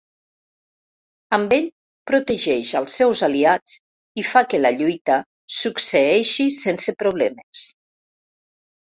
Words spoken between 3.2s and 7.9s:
aliats i fa que la lluita succeeixi sense problemes.